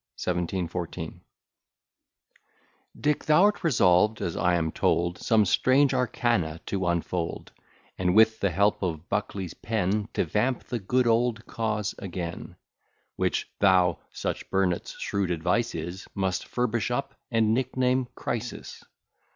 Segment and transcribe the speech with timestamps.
[0.15, 1.21] 1714
[2.99, 7.51] Dick, thou'rt resolved, as I am told, Some strange arcana to unfold,
[7.99, 12.55] And with the help of Buckley's pen, To vamp the good old cause again:
[13.15, 18.83] Which thou (such Burnet's shrewd advice is) Must furbish up, and nickname Crisis.